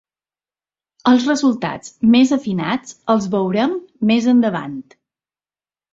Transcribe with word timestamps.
Els 1.11 1.27
resultats 1.31 1.93
més 2.15 2.33
afinats 2.37 2.95
els 3.15 3.27
veurem 3.35 3.77
més 4.13 4.31
endavant. 4.37 4.79